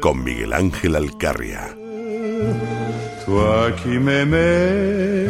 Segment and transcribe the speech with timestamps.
[0.00, 1.76] con Miguel Ángel Alcarria.
[3.24, 5.26] Toi qui m'aimais,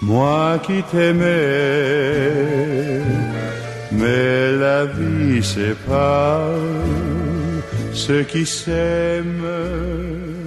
[0.00, 2.32] moi qui t'aimais,
[3.92, 6.58] mais la vie sépare
[7.92, 10.41] ceux qui s'aiment.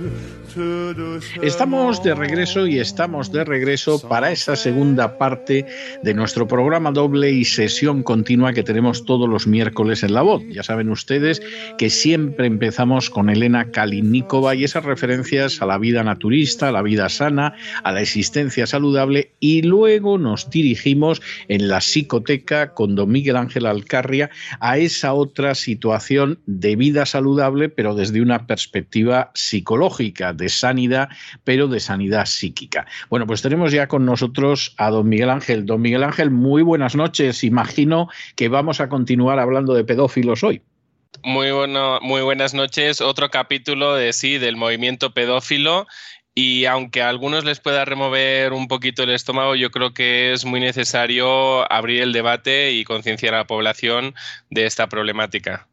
[1.41, 5.65] Estamos de regreso y estamos de regreso para esa segunda parte
[6.01, 10.43] de nuestro programa doble y sesión continua que tenemos todos los miércoles en La Voz.
[10.49, 11.41] Ya saben ustedes
[11.77, 16.81] que siempre empezamos con Elena Kalinikova y esas referencias a la vida naturista, a la
[16.81, 23.11] vida sana, a la existencia saludable y luego nos dirigimos en la psicoteca con don
[23.11, 24.29] Miguel Ángel Alcarria
[24.61, 31.09] a esa otra situación de vida saludable pero desde una perspectiva psicológica, de sanidad,
[31.43, 32.85] pero de sanidad psíquica.
[33.09, 35.65] Bueno, pues tenemos ya con nosotros a don Miguel Ángel.
[35.65, 37.43] Don Miguel Ángel, muy buenas noches.
[37.43, 40.61] Imagino que vamos a continuar hablando de pedófilos hoy.
[41.23, 43.01] Muy, bueno, muy buenas noches.
[43.01, 45.87] Otro capítulo de sí, del movimiento pedófilo.
[46.37, 50.43] Y aunque a algunos les pueda remover un poquito el estómago, yo creo que es
[50.43, 54.13] muy necesario abrir el debate y concienciar a la población
[54.49, 55.67] de esta problemática.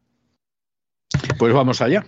[1.37, 2.06] Pues vamos allá.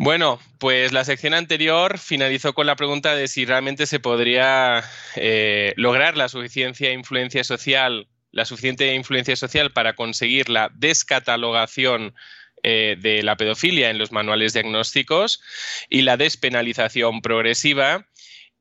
[0.00, 4.84] Bueno, pues la sección anterior finalizó con la pregunta de si realmente se podría
[5.16, 12.14] eh, lograr la suficiencia influencia social, la suficiente influencia social para conseguir la descatalogación
[12.62, 15.42] eh, de la pedofilia en los manuales diagnósticos
[15.88, 18.06] y la despenalización progresiva.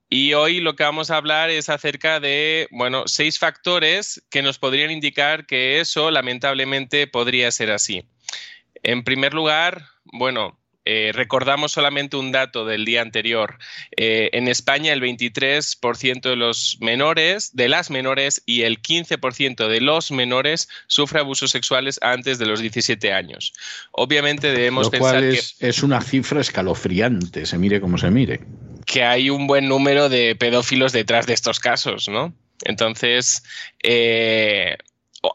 [0.10, 4.58] Y hoy lo que vamos a hablar es acerca de, bueno, seis factores que nos
[4.58, 8.06] podrían indicar que eso lamentablemente podría ser así.
[8.82, 10.58] En primer lugar, bueno,
[10.90, 13.58] eh, recordamos solamente un dato del día anterior.
[13.98, 19.82] Eh, en España el 23% de los menores, de las menores y el 15% de
[19.82, 23.52] los menores sufre abusos sexuales antes de los 17 años.
[23.92, 28.10] Obviamente debemos Lo pensar cual es, que es una cifra escalofriante, se mire como se
[28.10, 28.40] mire.
[28.86, 32.34] que hay un buen número de pedófilos detrás de estos casos, ¿no?
[32.64, 33.44] Entonces,
[33.84, 34.78] eh,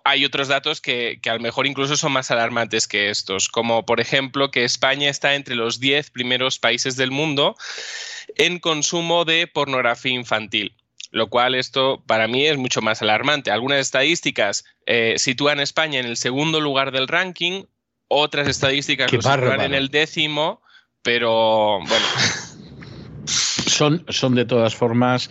[0.05, 3.85] hay otros datos que, que a lo mejor incluso son más alarmantes que estos, como
[3.85, 7.57] por ejemplo que España está entre los 10 primeros países del mundo
[8.37, 10.75] en consumo de pornografía infantil.
[11.11, 13.51] Lo cual esto para mí es mucho más alarmante.
[13.51, 17.65] Algunas estadísticas eh, sitúan a España en el segundo lugar del ranking,
[18.09, 19.63] otras estadísticas Qué lo sitúan bárbaro.
[19.63, 20.63] en el décimo,
[21.03, 22.07] pero bueno,
[23.73, 25.31] Son, son de todas formas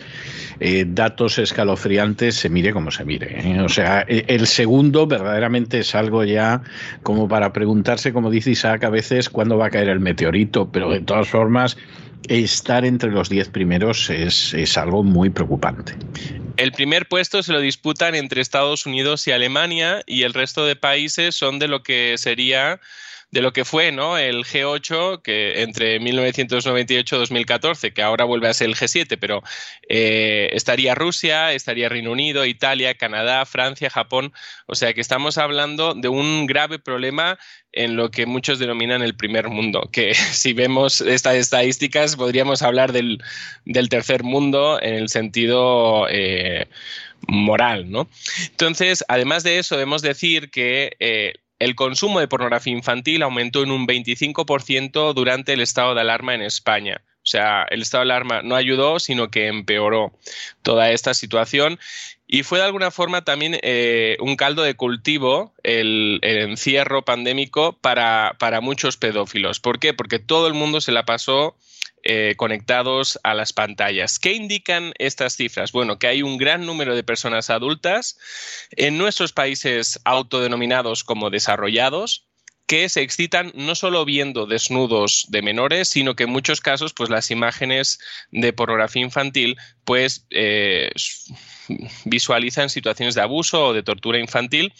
[0.60, 3.40] eh, datos escalofriantes, se mire como se mire.
[3.40, 3.60] ¿eh?
[3.60, 6.62] O sea, e- el segundo verdaderamente es algo ya
[7.02, 10.90] como para preguntarse, como dice Isaac a veces, cuándo va a caer el meteorito, pero
[10.90, 11.76] de todas formas,
[12.28, 15.94] estar entre los diez primeros es, es algo muy preocupante.
[16.56, 20.76] El primer puesto se lo disputan entre Estados Unidos y Alemania y el resto de
[20.76, 22.80] países son de lo que sería
[23.32, 24.18] de lo que fue ¿no?
[24.18, 29.42] el G8 que entre 1998 y 2014, que ahora vuelve a ser el G7, pero
[29.88, 34.34] eh, estaría Rusia, estaría Reino Unido, Italia, Canadá, Francia, Japón.
[34.66, 37.38] O sea que estamos hablando de un grave problema
[37.72, 42.92] en lo que muchos denominan el primer mundo, que si vemos estas estadísticas podríamos hablar
[42.92, 43.22] del,
[43.64, 46.66] del tercer mundo en el sentido eh,
[47.26, 48.08] moral, ¿no?
[48.50, 53.70] Entonces, además de eso, debemos decir que eh, el consumo de pornografía infantil aumentó en
[53.70, 57.02] un 25% durante el estado de alarma en España.
[57.18, 60.12] O sea, el estado de alarma no ayudó, sino que empeoró
[60.62, 61.78] toda esta situación.
[62.26, 67.78] Y fue de alguna forma también eh, un caldo de cultivo el, el encierro pandémico
[67.80, 69.60] para, para muchos pedófilos.
[69.60, 69.94] ¿Por qué?
[69.94, 71.56] Porque todo el mundo se la pasó
[72.02, 74.18] eh, conectados a las pantallas.
[74.18, 75.72] ¿Qué indican estas cifras?
[75.72, 78.18] Bueno, que hay un gran número de personas adultas
[78.72, 82.31] en nuestros países autodenominados como desarrollados
[82.66, 87.10] que se excitan no solo viendo desnudos de menores, sino que en muchos casos, pues
[87.10, 87.98] las imágenes
[88.30, 90.90] de pornografía infantil, pues eh,
[92.04, 94.72] visualizan situaciones de abuso o de tortura infantil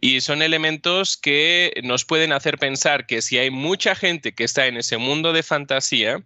[0.00, 4.66] y son elementos que nos pueden hacer pensar que si hay mucha gente que está
[4.66, 6.22] en ese mundo de fantasía,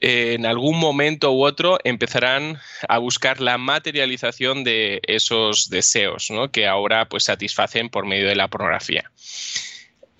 [0.00, 2.58] eh, en algún momento u otro empezarán
[2.88, 6.50] a buscar la materialización de esos deseos ¿no?
[6.50, 9.10] que ahora pues satisfacen por medio de la pornografía.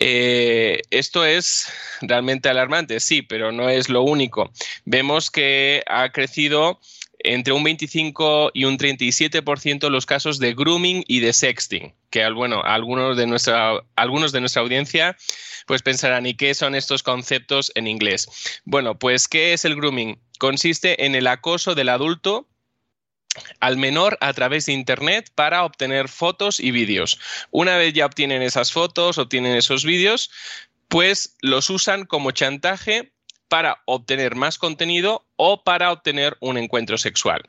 [0.01, 1.69] Eh, esto es
[2.01, 4.51] realmente alarmante, sí, pero no es lo único.
[4.85, 6.81] Vemos que ha crecido
[7.25, 12.63] entre un 25 y un 37% los casos de grooming y de sexting, que bueno,
[12.63, 15.17] algunos de nuestra, algunos de nuestra audiencia
[15.67, 18.29] pues pensarán, ¿y qué son estos conceptos en inglés?
[18.65, 20.19] Bueno, pues ¿qué es el grooming?
[20.39, 22.47] Consiste en el acoso del adulto
[23.61, 27.19] al menor a través de Internet para obtener fotos y vídeos.
[27.51, 30.31] Una vez ya obtienen esas fotos, obtienen esos vídeos,
[30.89, 33.13] pues los usan como chantaje
[33.49, 37.43] para obtener más contenido o para obtener un encuentro sexual.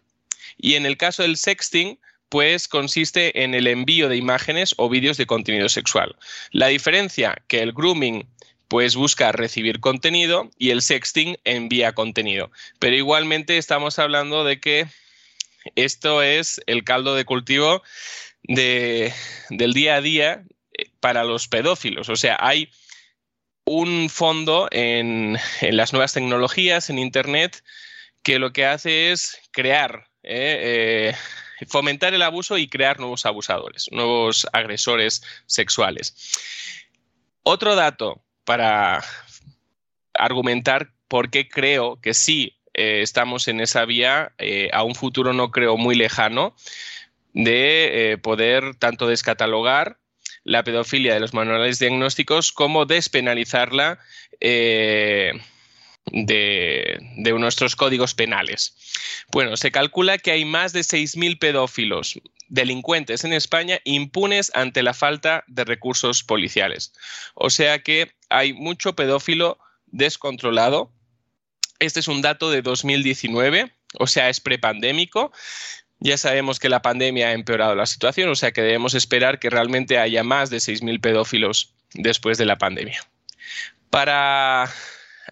[0.58, 2.00] Y en el caso del sexting,
[2.30, 6.16] pues consiste en el envío de imágenes o vídeos de contenido sexual.
[6.52, 8.28] La diferencia que el grooming
[8.68, 12.52] pues busca recibir contenido y el sexting envía contenido.
[12.80, 14.88] Pero igualmente estamos hablando de que
[15.76, 17.82] esto es el caldo de cultivo
[18.44, 22.10] del día a día eh, para los pedófilos.
[22.10, 22.70] O sea, hay
[23.66, 27.64] un fondo en, las nuevas tecnologías, en Internet,
[28.22, 31.14] que lo que hace es crear, eh,
[31.62, 36.16] eh, fomentar el abuso y crear nuevos abusadores, nuevos agresores sexuales.
[37.44, 39.04] Otro dato para
[40.14, 44.34] argumentar por qué creo que sí eh, estamos en esa vía
[44.72, 46.56] a un futuro no creo muy lejano
[47.34, 49.98] de poder tanto descatalogar
[50.46, 54.00] la pedofilia de los manuales diagnósticos como despenalizarla
[54.40, 55.34] eh,
[56.06, 57.00] de,
[57.38, 58.78] nuestros códigos penales.
[59.32, 64.94] Bueno, se calcula que hay más de 6.000 pedófilos delincuentes en España impunes ante la
[64.94, 66.94] falta de recursos policiales.
[67.34, 69.58] O sea que hay mucho pedófilo
[69.88, 70.92] descontrolado.
[71.80, 75.32] Este es un dato de 2019, o sea, es prepandémico.
[76.00, 79.50] Ya sabemos que la pandemia ha empeorado la situación, o sea que debemos esperar que
[79.50, 83.02] realmente haya más de 6.000 pedófilos después de la pandemia.
[83.90, 84.70] Para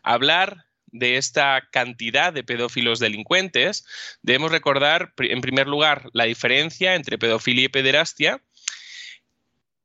[0.03, 3.85] hablar de esta cantidad de pedófilos delincuentes,
[4.21, 8.41] debemos recordar, en primer lugar, la diferencia entre pedofilia y pederastia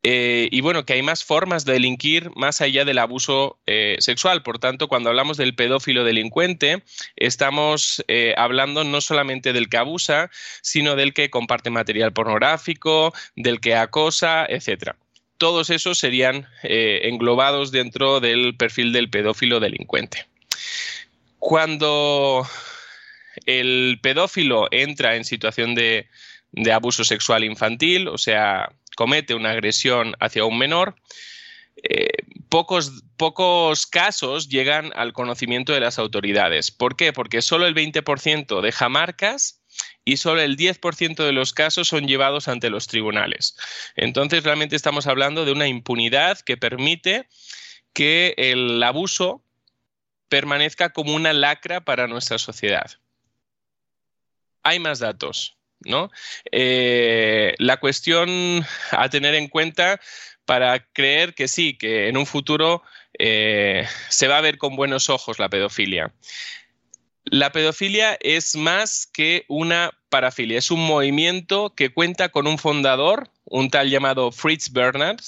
[0.05, 4.43] eh, y bueno, que hay más formas de delinquir más allá del abuso eh, sexual.
[4.43, 6.85] Por tanto, cuando hablamos del pedófilo delincuente,
[7.17, 10.31] estamos eh, hablando no solamente del que abusa,
[10.63, 14.93] sino del que comparte material pornográfico, del que acosa, etc.
[15.37, 20.27] Todos esos serían englobados dentro del perfil del pedófilo delincuente.
[21.39, 22.47] Cuando
[23.47, 26.09] el pedófilo entra en situación de
[26.73, 30.97] abuso sexual infantil, o sea, comete una agresión hacia un menor,
[31.77, 32.09] eh,
[32.49, 36.73] pocos, pocos casos llegan al conocimiento de las autoridades.
[36.73, 37.13] ¿Por qué?
[37.13, 39.63] Porque solo el 20% deja marcas
[40.05, 43.57] y solo el 10% de los casos son llevados ante los tribunales.
[43.95, 47.29] Entonces, realmente estamos hablando de una impunidad que permite
[47.93, 49.45] que el abuso
[50.29, 52.91] permanezca como una lacra para nuestra sociedad.
[54.65, 55.58] Hay más datos.
[55.85, 56.11] ¿No?
[56.51, 60.01] Eh, la cuestión a tener en cuenta
[60.45, 62.83] para creer que sí, que en un futuro
[63.19, 66.13] eh, se va a ver con buenos ojos la pedofilia.
[67.25, 73.31] La pedofilia es más que una parafilia, es un movimiento que cuenta con un fundador,
[73.45, 75.21] un tal llamado Fritz Bernard,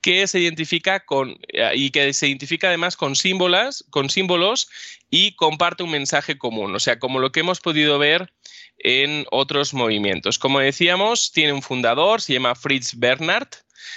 [0.00, 4.68] que se identifica con eh, y que se identifica además con símbolos, con símbolos
[5.10, 6.74] y comparte un mensaje común.
[6.74, 8.32] O sea, como lo que hemos podido ver
[8.78, 10.38] en otros movimientos.
[10.38, 13.48] Como decíamos, tiene un fundador, se llama Fritz Bernhard.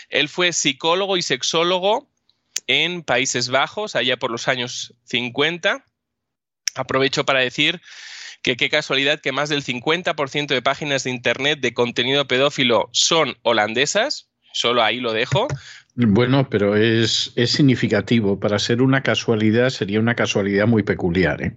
[0.10, 2.10] Él fue psicólogo y sexólogo
[2.68, 5.84] en Países Bajos, allá por los años 50.
[6.76, 7.82] Aprovecho para decir
[8.42, 13.38] que qué casualidad que más del 50% de páginas de Internet de contenido pedófilo son
[13.42, 14.30] holandesas.
[14.54, 15.48] Solo ahí lo dejo.
[15.96, 18.40] Bueno, pero es, es significativo.
[18.40, 21.42] Para ser una casualidad, sería una casualidad muy peculiar.
[21.42, 21.56] ¿eh?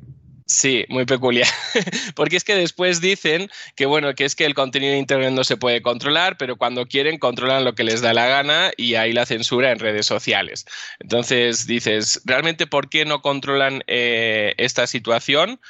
[0.51, 1.47] Sí, muy peculiar.
[2.17, 5.45] Porque es que después dicen que bueno, que es que el contenido de internet no
[5.45, 9.13] se puede controlar, pero cuando quieren controlan lo que les da la gana y hay
[9.13, 10.67] la censura en redes sociales.
[10.99, 15.61] Entonces dices, ¿realmente por qué no controlan eh, esta situación?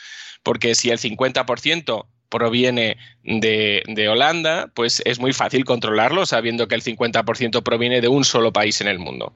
[0.42, 6.82] Porque si el 50% proviene de, Holanda, pues es muy fácil controlarlo sabiendo que el
[6.82, 9.34] 50% proviene de un solo país en el mundo.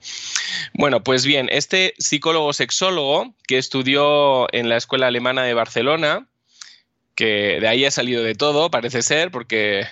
[0.72, 6.26] Bueno, pues bien, este psicólogo sexólogo que estudió en la Escuela Alemana de Barcelona,
[7.14, 9.86] que de ahí ha salido de todo, parece ser, porque,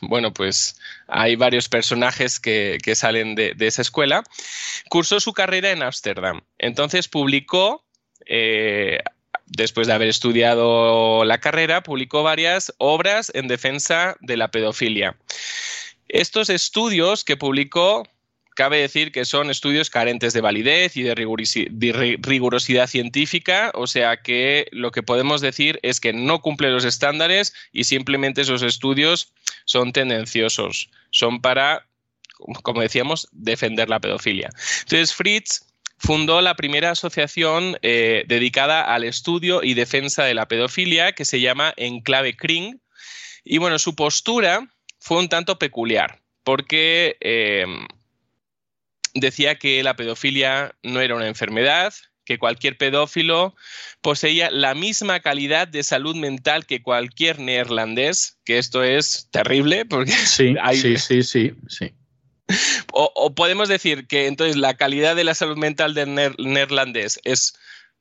[0.00, 4.22] bueno, pues hay varios personajes que, salen de, esa escuela,
[4.88, 6.42] cursó su carrera en Ámsterdam.
[6.58, 7.84] Entonces publicó
[8.26, 9.00] eh,
[9.56, 15.16] después de haber estudiado la carrera, publicó varias obras en defensa de la pedofilia.
[16.08, 18.04] Estos estudios que publicó
[18.54, 24.68] cabe decir que son estudios carentes de validez y de, rigurosidad científica, o sea que
[24.70, 29.32] lo que podemos decir es que no cumple los estándares y simplemente esos estudios
[29.64, 31.86] son tendenciosos, son para,
[32.62, 34.50] como decíamos, defender la pedofilia.
[34.82, 35.66] Entonces, Fritz
[35.98, 41.40] fundó la primera asociación eh, dedicada al estudio y defensa de la pedofilia que se
[41.40, 42.80] llama Enclave Kring.
[43.44, 47.66] Y bueno, su postura fue un tanto peculiar porque eh,
[49.14, 53.54] decía que la pedofilia no era una enfermedad, que cualquier pedófilo
[54.00, 60.12] poseía la misma calidad de salud mental que cualquier neerlandés, que esto es terrible porque
[60.12, 61.92] sí, sí, sí, sí, sí.
[62.92, 67.54] O, podemos decir que entonces la calidad de la salud mental del neerlandés es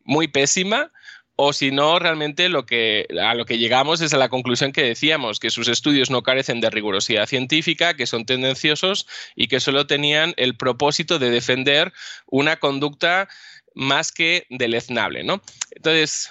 [0.03, 0.91] muy pésima,
[1.35, 4.83] o si no, realmente lo que, a lo que llegamos es a la conclusión que
[4.83, 9.87] decíamos, que sus estudios no carecen de rigurosidad científica, que son tendenciosos y que solo
[9.87, 11.91] tenían el propósito de defender
[12.27, 13.29] una conducta
[13.73, 15.23] más que deleznable.
[15.23, 15.41] ¿no?
[15.71, 16.29] Entonces,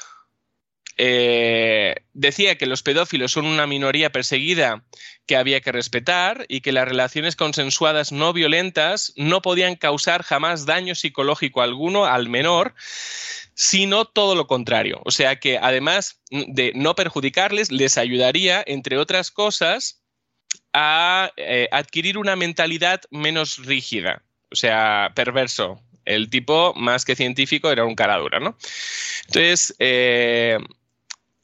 [0.96, 4.84] eh, decía que los pedófilos son una minoría perseguida
[5.26, 10.66] que había que respetar y que las relaciones consensuadas no violentas no podían causar jamás
[10.66, 12.74] daño psicológico alguno al menor,
[13.54, 15.00] sino todo lo contrario.
[15.04, 20.02] O sea que además de no perjudicarles, les ayudaría, entre otras cosas,
[20.72, 25.80] a eh, adquirir una mentalidad menos rígida, o sea, perverso.
[26.04, 28.56] El tipo, más que científico, era un caradura, ¿no?
[29.28, 30.58] Entonces, eh,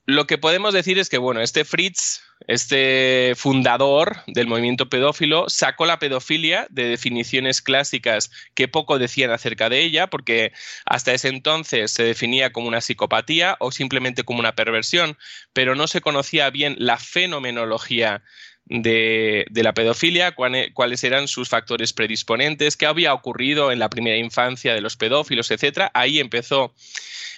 [0.09, 5.85] lo que podemos decir es que, bueno, este Fritz, este fundador del movimiento pedófilo, sacó
[5.85, 10.53] la pedofilia de definiciones clásicas que poco decían acerca de ella, porque
[10.87, 15.19] hasta ese entonces se definía como una psicopatía o simplemente como una perversión,
[15.53, 18.23] pero no se conocía bien la fenomenología
[18.65, 24.73] de, la pedofilia, cuáles eran sus factores predisponentes, qué había ocurrido en la primera infancia
[24.73, 25.91] de los pedófilos, etc.
[25.93, 26.75] Ahí empezó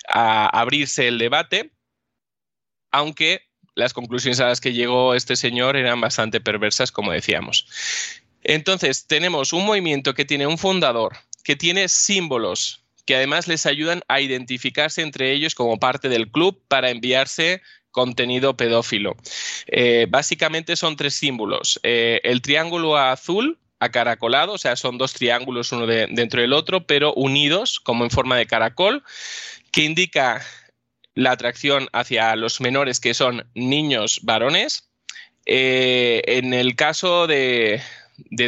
[0.09, 1.73] a abrirse el debate
[2.91, 3.43] aunque
[3.75, 7.67] las conclusiones a las que llegó este señor eran bastante perversas, como decíamos.
[8.43, 14.03] Entonces, tenemos un movimiento que tiene un fundador, que tiene símbolos, que además les ayudan
[14.09, 19.17] a identificarse entre ellos como parte del club para enviarse contenido pedófilo.
[19.67, 21.81] Eh, básicamente son tres símbolos.
[21.83, 27.15] Eh, el triángulo azul, acaracolado, o sea, son dos triángulos uno dentro del otro, pero
[27.15, 29.03] unidos como en forma de caracol,
[29.73, 30.45] que indica
[31.15, 34.91] la atracción hacia los menores que son niños varones.
[35.47, 37.81] Eh, en el caso de,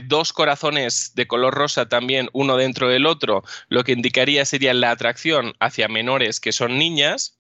[0.05, 4.91] dos corazones de color rosa también, uno dentro del otro, lo que indicaría sería la
[4.91, 7.39] atracción hacia menores que son niñas.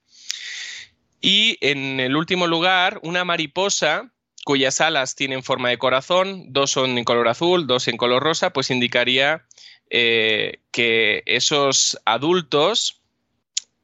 [1.20, 4.10] Y en el último lugar, una mariposa
[4.44, 8.52] cuyas alas tienen forma de corazón, dos son en color azul, dos en color rosa,
[8.52, 9.46] pues indicaría
[9.90, 13.01] eh, que esos adultos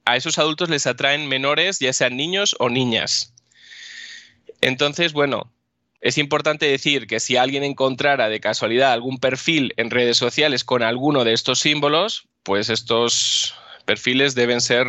[0.08, 3.34] a esos adultos les atraen menores, ya sean niños o niñas.
[4.62, 5.52] Entonces, bueno,
[6.00, 10.82] es importante decir que si alguien encontrara de casualidad algún perfil en redes sociales con
[10.82, 14.86] alguno de estos símbolos, pues estos perfiles deben ser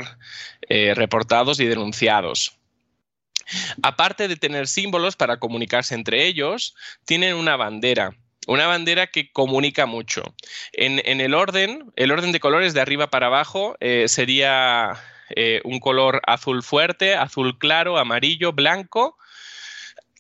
[0.69, 2.57] eh, reportados y denunciados.
[3.81, 8.15] Aparte de tener símbolos para comunicarse entre ellos, tienen una bandera.
[8.49, 10.23] Una bandera que comunica mucho.
[10.73, 14.93] En, el orden, el orden de colores de arriba para abajo eh, sería
[15.35, 19.19] eh, un color azul fuerte, azul claro, amarillo, blanco.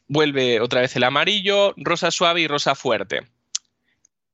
[0.07, 3.21] Vuelve otra vez el amarillo, rosa suave y rosa fuerte.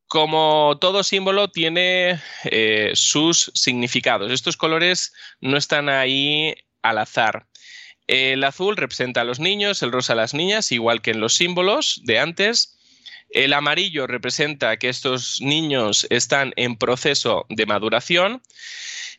[0.08, 4.30] Como todo símbolo tiene eh, sus significados.
[4.30, 7.48] Estos colores no están ahí al azar.
[8.08, 11.36] El azul representa a los niños, el rosa a las niñas, igual que en los
[11.36, 12.75] símbolos de antes.
[13.36, 18.42] El amarillo representa que estos niños están en proceso de maduración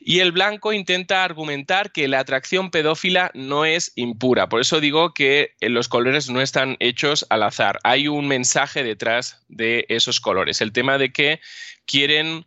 [0.00, 4.48] y el blanco intenta argumentar que la atracción pedófila no es impura.
[4.48, 7.78] Por eso digo que eh, los colores no están hechos al azar.
[7.84, 10.62] Hay un mensaje detrás de esos colores.
[10.62, 11.40] El tema de que
[11.84, 12.46] quieren,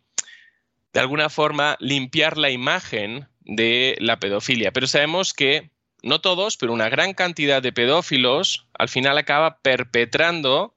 [0.92, 4.72] de alguna forma, limpiar la imagen de la pedofilia.
[4.72, 5.70] Pero sabemos que
[6.02, 10.74] no todos, pero una gran cantidad de pedófilos al final acaba perpetrando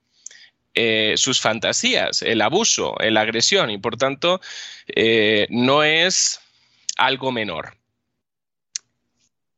[0.75, 4.41] eh, sus fantasías, el abuso, la agresión, y por tanto
[4.87, 6.39] eh, no es
[6.97, 7.77] algo menor.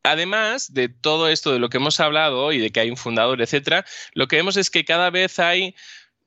[0.02, 3.40] Además de todo esto de lo que hemos hablado y de que hay un fundador,
[3.42, 5.74] etcétera, lo que vemos es que cada vez hay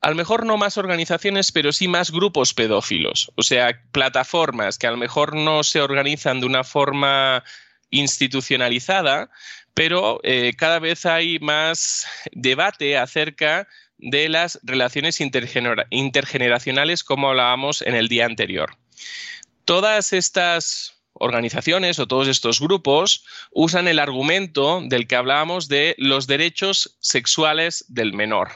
[0.02, 4.88] a lo mejor no más organizaciones, pero sí más grupos pedófilos, o sea, plataformas que
[4.88, 7.44] a lo mejor no se organizan de una forma
[7.90, 9.30] institucionalizada,
[9.74, 13.68] pero eh, cada vez hay más debate acerca
[14.00, 18.76] de las relaciones intergeneracionales como hablábamos en el día anterior.
[19.66, 26.28] Todas estas organizaciones o todos estos grupos usan el argumento del que hablábamos de los
[26.28, 28.52] derechos sexuales del menor.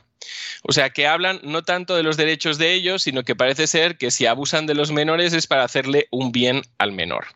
[0.63, 3.97] O sea, que hablan no tanto de los derechos de ellos, sino que parece ser
[3.97, 7.27] que si abusan de los menores es para hacerle un bien al menor.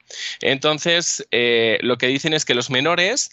[0.42, 3.30] Entonces, eh, lo que dicen es que los menores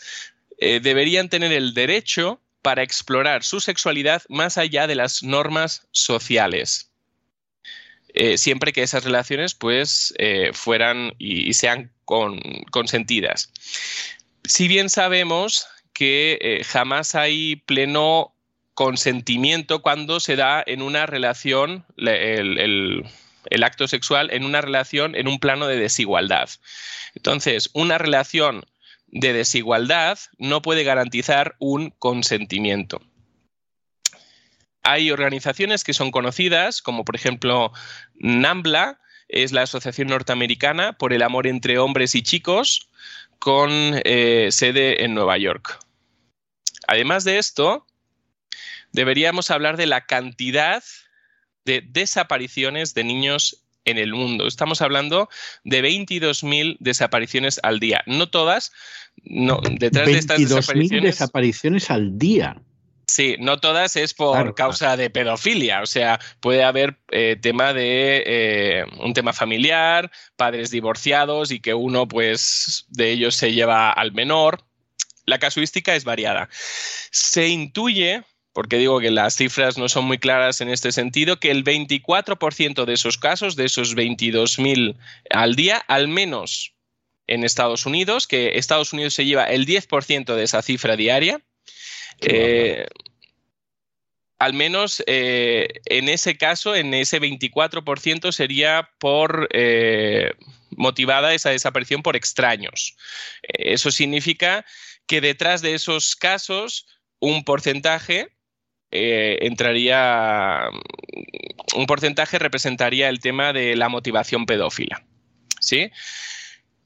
[0.58, 6.90] eh, deberían tener el derecho para explorar su sexualidad más allá de las normas sociales.
[8.14, 11.92] Eh, siempre que esas relaciones pues eh, fueran y, sean
[12.70, 13.52] consentidas.
[14.44, 18.34] Si bien sabemos que eh, jamás hay pleno
[18.72, 23.04] consentimiento cuando se da en una relación, el,
[23.62, 26.48] acto sexual, en una relación en un plano de desigualdad.
[27.14, 28.64] Entonces, una relación
[29.14, 33.00] de desigualdad no puede garantizar un consentimiento.
[34.82, 37.72] Hay organizaciones que son conocidas, como por ejemplo
[38.16, 42.90] NAMBLA, es la Asociación Norteamericana por el Amor entre Hombres y Chicos,
[43.38, 43.70] con
[44.04, 45.78] eh, sede en Nueva York.
[46.86, 47.86] Además de esto,
[48.92, 50.82] deberíamos hablar de la cantidad
[51.64, 54.46] de desapariciones de niños en el mundo.
[54.46, 55.28] Estamos hablando
[55.64, 58.02] de 22.000 desapariciones al día.
[58.06, 58.72] No todas,
[59.22, 61.02] no, detrás de estas desapariciones.
[61.02, 62.60] desapariciones al día.
[63.06, 68.22] Sí, no todas es por causa de pedofilia, o sea, puede haber eh, tema de
[68.26, 74.12] eh, un tema familiar, padres divorciados y que uno, pues, de ellos se lleva al
[74.12, 74.64] menor.
[75.26, 76.48] La casuística es variada.
[77.10, 78.22] Se intuye,
[78.54, 82.84] porque digo que las cifras no son muy claras en este sentido, que el 24%
[82.84, 84.96] de esos casos, de esos 22.000
[85.30, 86.72] al día, al menos
[87.26, 91.42] en Estados Unidos, que Estados Unidos se lleva el 10% de esa cifra diaria,
[92.20, 92.86] eh,
[94.38, 100.32] al menos eh, en ese caso, en ese 24% sería por eh,
[100.70, 102.96] motivada esa desaparición por extraños.
[103.42, 104.64] Eso significa
[105.06, 106.86] que detrás de esos casos
[107.18, 108.33] un porcentaje
[108.90, 110.70] entraría,
[111.74, 115.04] un porcentaje representaría el tema de la motivación pedófila.
[115.60, 115.90] ¿Sí?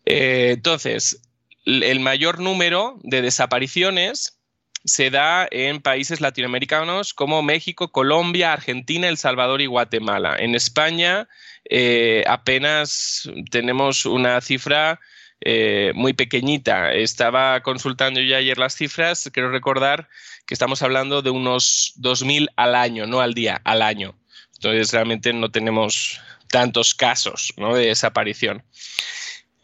[0.04, 1.20] entonces,
[1.66, 4.38] el mayor número de desapariciones
[4.84, 10.36] se da en países latinoamericanos como México, Colombia, Argentina, El Salvador y Guatemala.
[10.38, 11.28] En España
[11.68, 15.00] eh, apenas tenemos una cifra
[15.40, 16.92] eh, muy pequeñita.
[16.92, 20.08] Estaba consultando yo ayer las cifras, quiero recordar
[20.46, 24.14] que estamos hablando de unos 2.000 al año, no al día, al año.
[24.54, 26.20] Entonces realmente no tenemos
[26.50, 28.62] tantos casos de desaparición.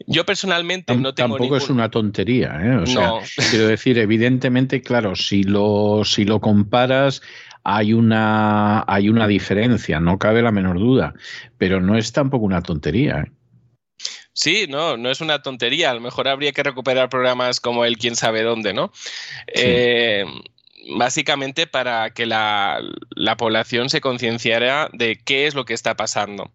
[0.07, 2.75] Yo personalmente no tengo Tampoco es una tontería, ¿eh?
[2.77, 3.13] O sea,
[3.49, 7.21] quiero decir, evidentemente, claro, si lo, si lo comparas,
[7.63, 11.13] hay una, hay una diferencia, no cabe la menor duda,
[11.57, 13.21] pero no es tampoco una tontería.
[13.21, 13.31] ¿eh?
[14.35, 15.91] Sí, no, no es una tontería.
[15.91, 18.91] A lo mejor habría que recuperar programas como el quién sabe dónde, ¿no?
[19.47, 20.25] Eh,
[20.97, 26.51] básicamente para que la, la población se concienciara de qué es lo que está pasando.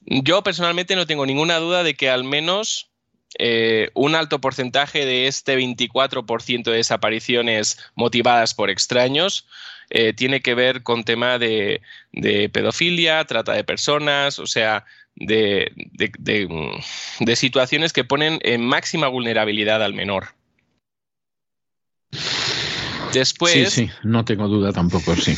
[0.00, 2.90] Yo personalmente no tengo ninguna duda de que al menos
[3.38, 9.46] eh, un alto porcentaje de este 24% de desapariciones motivadas por extraños
[9.90, 11.80] eh, tiene que ver con tema de,
[12.52, 14.84] pedofilia, trata de personas, o sea,
[15.16, 15.72] de,
[17.18, 20.28] de, situaciones que ponen en máxima vulnerabilidad al menor.
[23.12, 23.72] Después.
[23.72, 25.36] Sí, sí, no tengo duda tampoco, sí.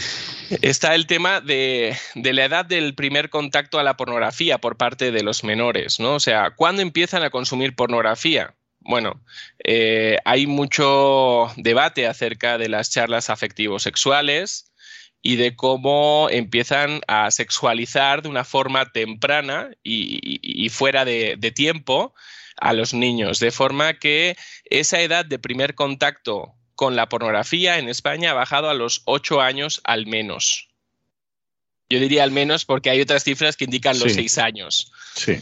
[0.63, 5.23] Está el tema de, la edad del primer contacto a la pornografía por parte de
[5.23, 6.15] los menores, ¿no?
[6.15, 8.55] O sea, ¿cuándo empiezan a consumir pornografía?
[8.81, 9.21] Bueno,
[9.65, 14.66] eh, hay mucho debate acerca de las charlas afectivos sexuales
[15.27, 22.15] y de cómo empiezan a sexualizar de una forma temprana y, fuera de tiempo
[22.57, 24.37] a los niños, de forma que
[24.67, 29.41] esa edad de primer contacto con la pornografía en España ha bajado a los ocho
[29.41, 30.69] años al menos.
[31.91, 34.93] Yo diría al menos porque hay otras cifras que indican los seis años.
[35.17, 35.41] Sí.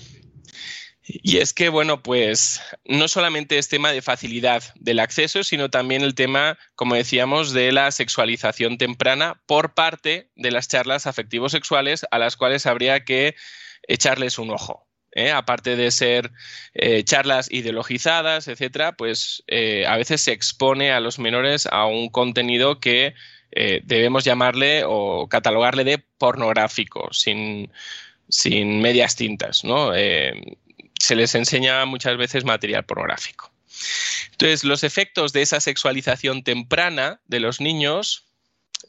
[1.07, 6.03] Y es que, bueno, pues no solamente es tema de facilidad del acceso, sino también
[6.03, 12.07] el tema, como decíamos, de la sexualización temprana por parte de las charlas afectivos sexuales
[12.11, 13.37] a las cuales habría que
[13.87, 14.87] echarles un ojo.
[15.15, 15.31] ¿eh?
[15.31, 16.33] aparte de ser
[16.75, 22.09] eh, charlas ideologizadas, etcétera, pues eh, a veces se expone a los menores a un
[22.09, 23.15] contenido que
[23.85, 27.71] debemos llamarle o catalogarle de pornográfico, sin,
[28.29, 29.93] sin medias tintas, ¿no?
[31.05, 33.53] Se les enseña muchas veces material pornográfico.
[34.33, 38.25] Entonces, los efectos de esa sexualización temprana de los niños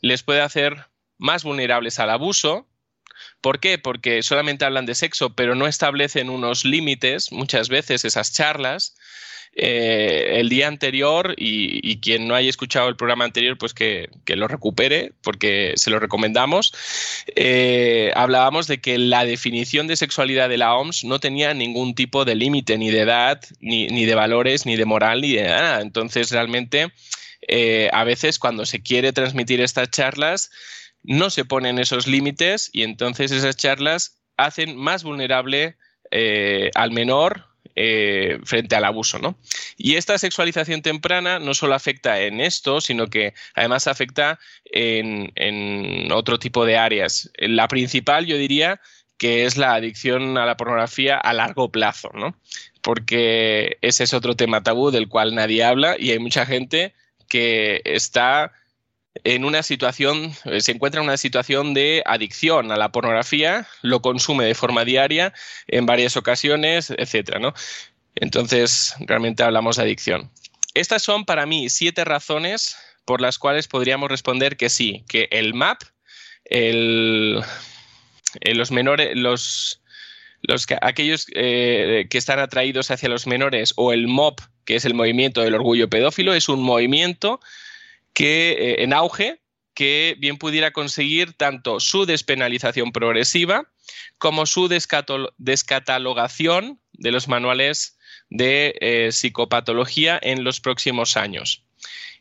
[0.01, 2.67] les puede hacer más vulnerables al abuso.
[3.41, 3.77] ¿Por qué?
[3.77, 8.95] Porque solamente hablan de sexo, pero no establecen unos límites, muchas veces esas charlas,
[9.57, 14.49] eh, el día anterior y, quien no haya escuchado el programa anterior, pues que, lo
[14.49, 16.73] recupere porque se lo recomendamos.
[17.35, 22.25] Eh, hablábamos de que la definición de sexualidad de la OMS no tenía ningún tipo
[22.25, 25.79] de límite, ni de edad, ni, ni, de valores, ni de moral, ni de nada.
[25.79, 26.91] Entonces, realmente,
[27.47, 30.51] eh, a veces cuando se quiere transmitir estas charlas,
[31.01, 35.77] no se ponen esos límites y entonces esas charlas hacen más vulnerable
[36.75, 39.19] al menor eh, frente al abuso.
[39.19, 39.37] ¿no?
[39.77, 46.39] Y esta sexualización temprana no solo afecta en esto, sino que además afecta en, otro
[46.39, 47.31] tipo de áreas.
[47.37, 48.79] La principal, yo diría,
[49.17, 52.37] que es la adicción a la pornografía a largo plazo, ¿no?
[52.81, 56.93] Porque ese es otro tema tabú del cual nadie habla y hay mucha gente
[57.27, 58.51] que está
[59.23, 64.01] en una situación, eh, se encuentra en una situación de adicción a la pornografía, lo
[64.01, 65.33] consume de forma diaria
[65.67, 67.53] en varias ocasiones, etcétera, ¿no?
[68.15, 70.31] Entonces, realmente hablamos de adicción.
[70.73, 75.53] Estas son para mí siete razones por las cuales podríamos responder que sí, que el
[75.53, 75.81] MAP,
[76.45, 77.41] el,
[78.41, 79.81] eh, los menores, los,
[80.41, 84.93] los aquellos eh, que están atraídos hacia los menores o el MOP, que es el
[84.93, 87.39] movimiento del orgullo pedófilo, es un movimiento
[88.15, 89.41] que eh, en auge
[89.75, 93.69] que bien pudiera conseguir tanto su despenalización progresiva
[94.17, 94.67] como su
[95.37, 97.99] descatalogación de los manuales
[98.29, 101.63] de eh, psicopatología en los próximos años.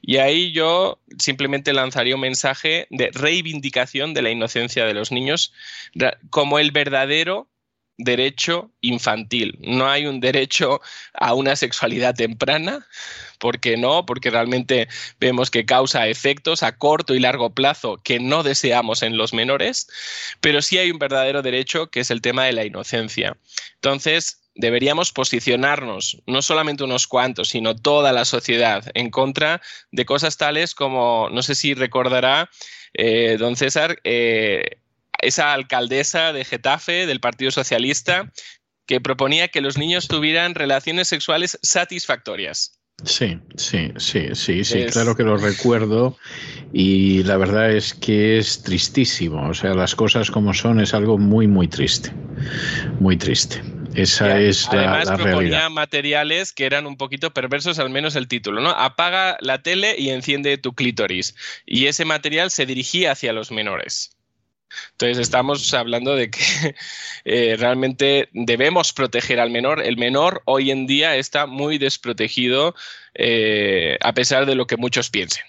[0.02, 5.54] Y ahí yo simplemente lanzaría un mensaje de reivindicación de la inocencia de los niños
[6.28, 7.48] como el verdadero
[7.96, 9.59] derecho infantil.
[9.61, 10.80] No hay un derecho
[11.14, 12.87] a una sexualidad temprana,
[13.44, 14.07] ¿Por qué no?
[14.07, 14.88] Porque realmente
[15.20, 19.87] vemos que causa efectos a corto y largo plazo que no deseamos en los menores,
[20.40, 23.37] pero sí hay un verdadero derecho que es el tema de la inocencia.
[23.74, 30.38] Entonces, deberíamos posicionarnos, no solamente unos cuantos, sino toda la sociedad, en contra de cosas
[30.38, 32.48] tales como, no sé si recordará,
[32.94, 34.78] eh, don César, eh,
[35.20, 38.31] esa alcaldesa de Getafe del Partido Socialista
[38.87, 42.79] que proponía que los niños tuvieran relaciones sexuales satisfactorias.
[43.03, 46.16] Sí, sí, sí, sí, sí, claro que lo recuerdo
[46.72, 51.18] y la verdad es que es tristísimo, o sea, las cosas como son es algo
[51.18, 52.12] muy, muy triste,
[53.00, 53.62] muy triste.
[53.94, 58.61] Esa es la, Además, proponía materiales que eran un poquito perversos, al menos el título,
[58.61, 58.70] ¿no?
[58.70, 61.35] Apaga la tele y enciende tu clítoris.
[61.64, 64.16] Y ese material se dirigía hacia los menores.
[64.92, 66.40] Entonces estamos hablando de que
[67.24, 69.82] eh, realmente debemos proteger al menor.
[69.82, 72.74] El menor hoy en día está muy desprotegido
[73.14, 75.44] eh, a pesar de lo que muchos piensen.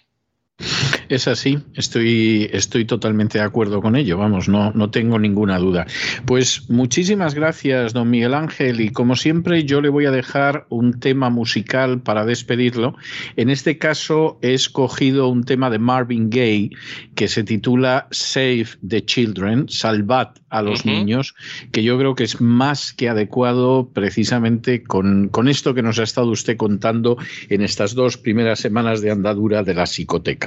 [1.10, 5.86] Es así, estoy, estoy totalmente de acuerdo con ello, vamos, no, no tengo ninguna duda.
[6.26, 11.00] Pues muchísimas gracias, don Miguel Ángel, y como siempre yo le voy a dejar un
[11.00, 12.96] tema musical para despedirlo.
[13.36, 16.72] En este caso he escogido un tema de Marvin Gaye
[17.14, 21.36] que se titula Save the Children, Salvad a los niños,
[21.72, 26.04] que yo creo que es más que adecuado precisamente con, con esto que nos ha
[26.04, 27.18] estado usted contando
[27.50, 30.45] en estas dos primeras semanas de andadura de la psicoteca.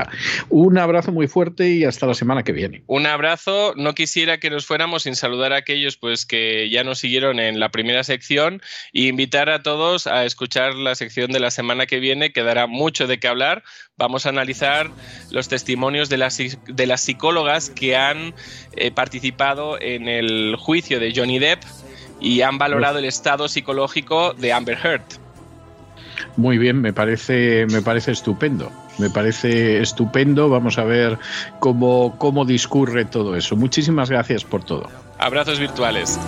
[0.49, 2.83] Un abrazo muy fuerte y hasta la semana que viene.
[2.87, 3.75] Un abrazo.
[3.77, 7.61] No quisiera que nos fuéramos sin saludar a aquellos pues que ya nos siguieron en
[7.61, 12.01] la primera sección e invitar a todos a escuchar la sección de la semana que
[12.01, 13.63] viene, que dará mucho de qué hablar.
[13.97, 14.91] Vamos a analizar
[15.31, 18.35] los testimonios de las, de las psicólogas que han
[18.77, 21.63] eh, participado en el juicio de Johnny Depp
[22.21, 25.03] y han valorado el estado psicológico de Amber Heard.
[26.37, 28.73] Muy bien, me parece, me parece estupendo.
[28.99, 30.49] Me parece estupendo.
[30.49, 31.19] Vamos a ver
[31.59, 33.57] cómo, cómo discurre todo eso.
[33.57, 34.89] Muchísimas gracias por todo.
[35.19, 36.19] Abrazos virtuales.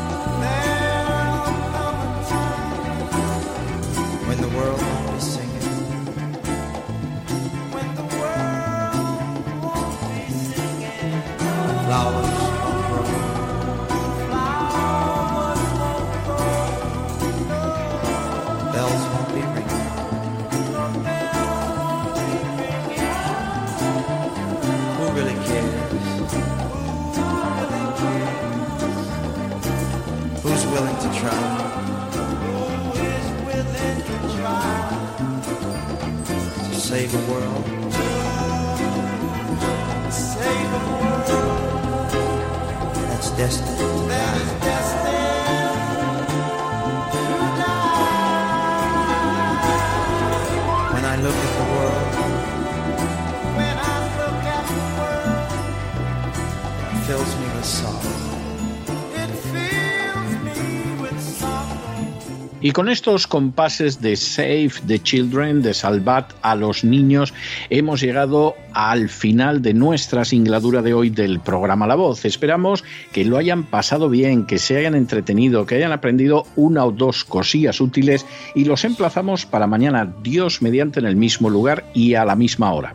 [62.62, 67.32] Y con estos compases de Save the Children, de Salvad a los niños,
[67.70, 72.26] hemos llegado al final de nuestra singladura de hoy del programa La Voz.
[72.26, 76.92] Esperamos que lo hayan pasado bien, que se hayan entretenido, que hayan aprendido una o
[76.92, 82.14] dos cosillas útiles y los emplazamos para mañana, Dios mediante en el mismo lugar y
[82.14, 82.94] a la misma hora.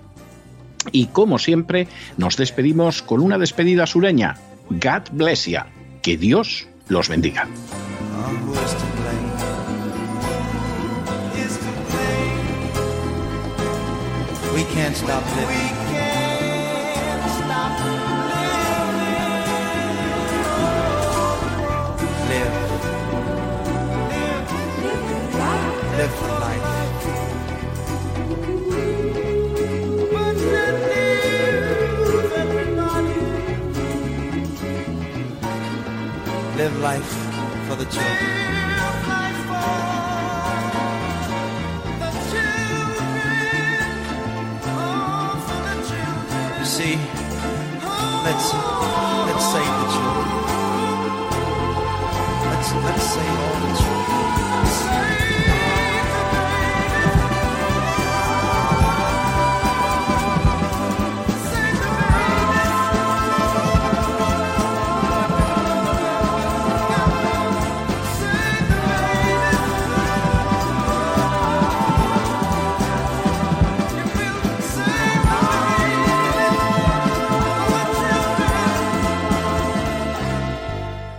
[0.92, 4.38] Y como siempre, nos despedimos con una despedida sureña.
[4.70, 5.62] God bless you.
[6.04, 7.48] Que Dios los bendiga.
[14.56, 15.50] We can't stop living.
[15.50, 15.54] We
[15.92, 18.16] can't stop living.
[22.30, 22.54] Live.
[25.36, 25.68] Live.
[25.98, 26.68] Live for life.
[36.56, 37.12] Live life
[37.68, 38.36] for the children.
[46.76, 46.98] See,
[48.26, 48.54] let's
[49.28, 50.28] let's save the children.
[52.50, 55.25] Let's let's save all the children.